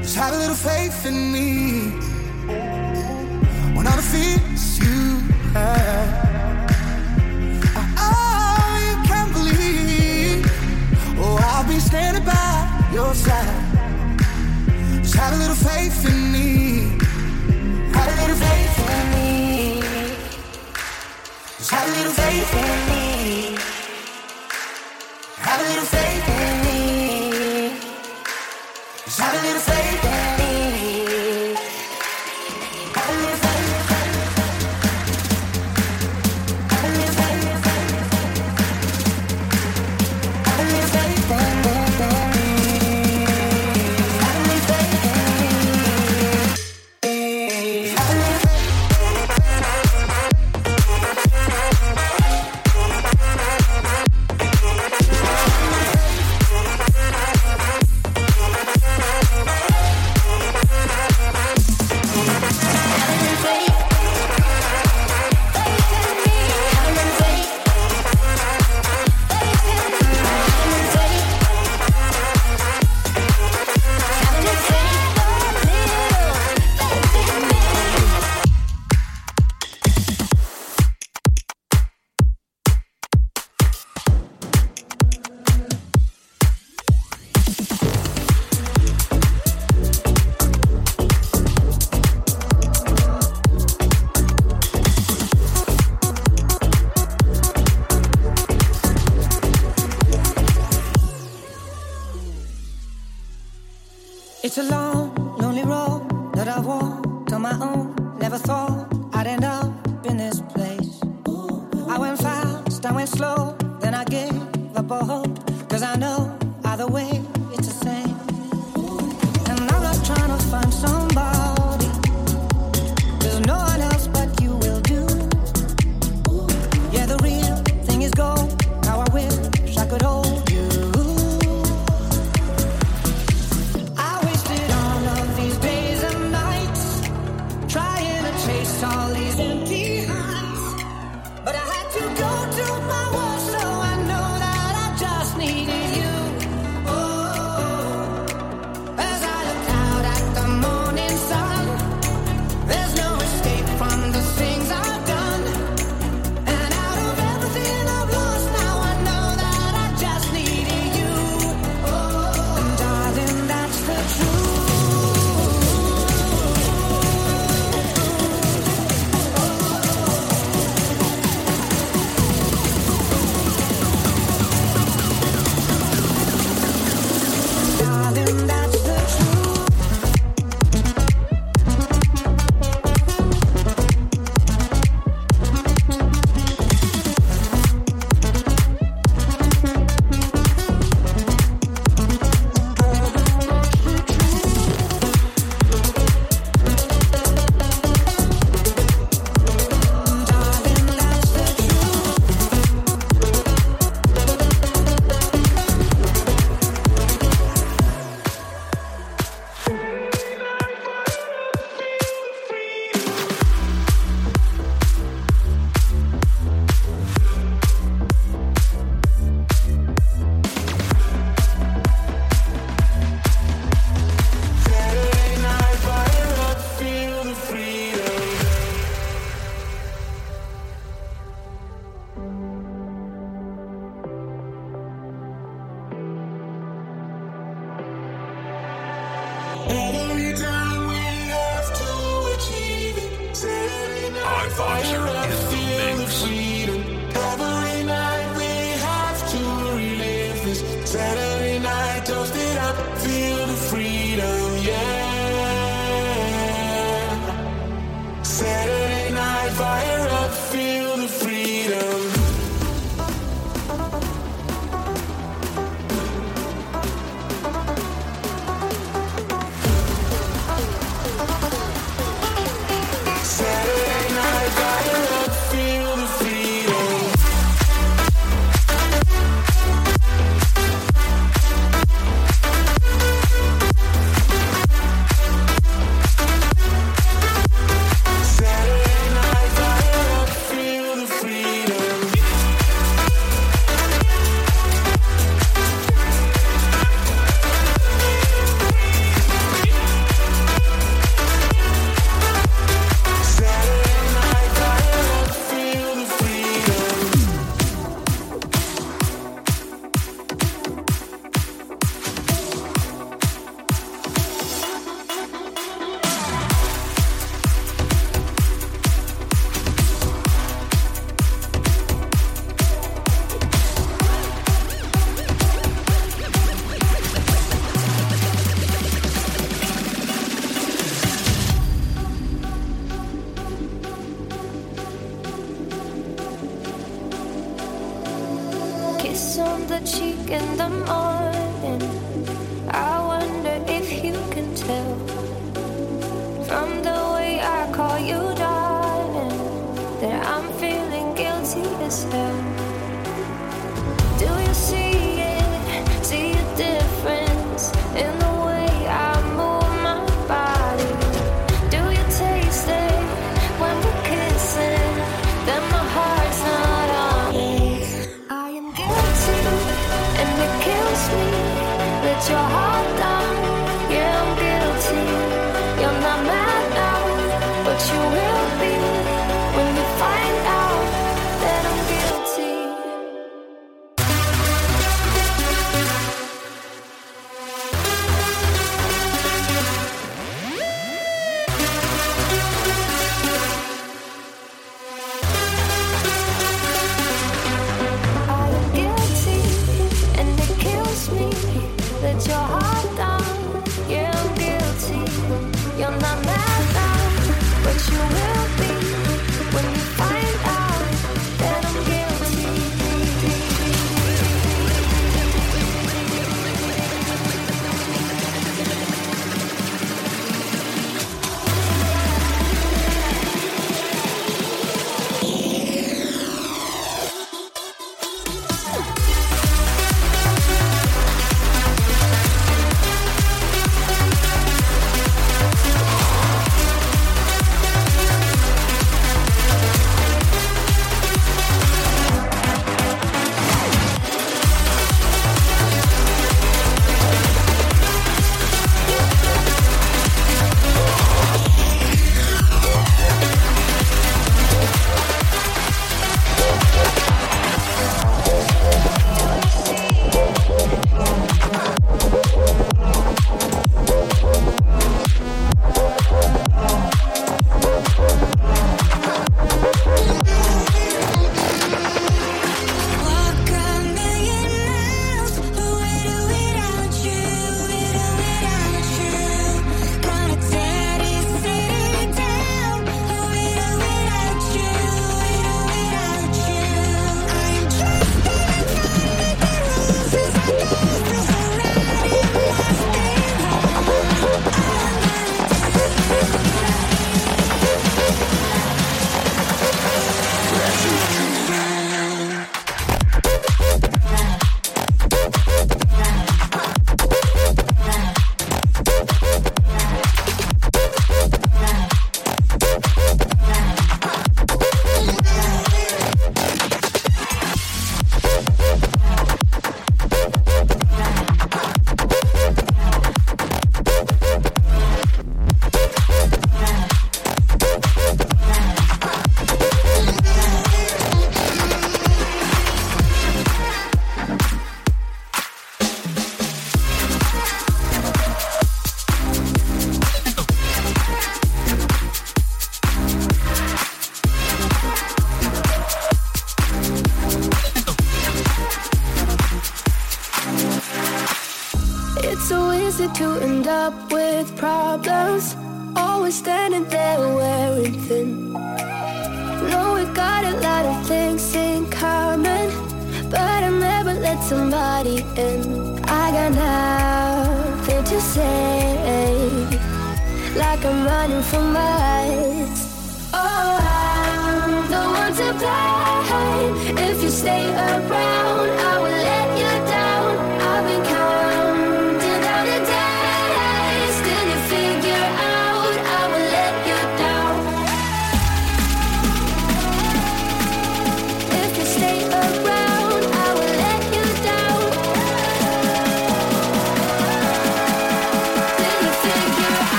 [0.00, 1.90] Just have a little faith in me.
[3.76, 5.20] When all the fears you
[5.52, 6.70] have
[7.76, 10.46] are oh, you can believe,
[11.18, 13.64] oh, I'll be standing by your side.
[15.02, 16.98] Just have a little faith in me.
[17.92, 19.82] Have a little faith in me.
[21.58, 23.77] Just have a little faith in me
[25.68, 25.97] little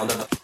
[0.00, 0.39] down to the